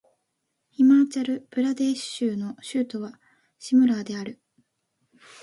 [0.71, 3.19] ヒマーチャル・プラデーシュ州の州都は
[3.59, 4.41] シムラーである